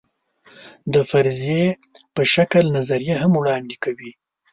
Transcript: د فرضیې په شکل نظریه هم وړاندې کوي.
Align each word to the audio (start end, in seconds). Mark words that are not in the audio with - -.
د 0.93 0.95
فرضیې 1.09 1.65
په 2.15 2.21
شکل 2.33 2.63
نظریه 2.77 3.15
هم 3.23 3.31
وړاندې 3.37 3.75
کوي. 3.83 4.11